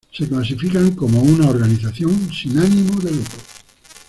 Se 0.11 0.27
clasifican 0.27 0.95
como 0.95 1.21
una 1.21 1.47
organización 1.47 2.27
sin 2.33 2.57
ánimo 2.57 2.99
de 3.01 3.11
lucro. 3.11 3.37